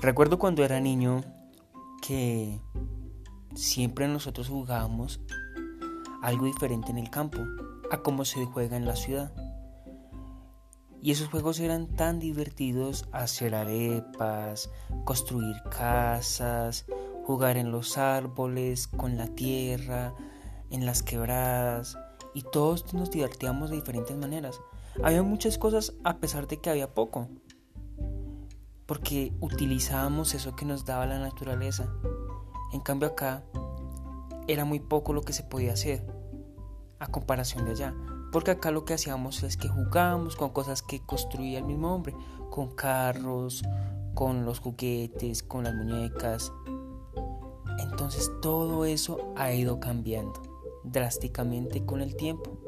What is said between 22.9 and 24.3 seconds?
nos divertíamos de diferentes